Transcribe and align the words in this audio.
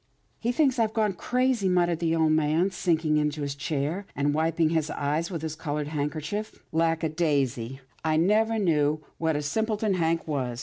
"He 0.39 0.51
thinks 0.51 0.79
I've 0.79 0.95
gone 0.95 1.13
crazy," 1.13 1.69
muttered 1.69 1.99
the 1.99 2.15
old 2.15 2.31
man, 2.31 2.71
sinking 2.71 3.17
into 3.17 3.43
his 3.43 3.53
chair, 3.53 4.07
and 4.15 4.33
wiping 4.33 4.69
his 4.69 4.89
eyes 4.89 5.29
with 5.29 5.43
his 5.43 5.55
coloured 5.55 5.89
handkerchief." 5.89 6.57
Lack 6.81 7.03
a 7.03 7.09
daisy! 7.09 7.81
I 8.03 8.17
never 8.17 8.57
knew 8.57 9.03
what 9.19 9.35
a 9.35 9.43
simpleton 9.43 9.93
Hank 9.93 10.27
was. 10.27 10.59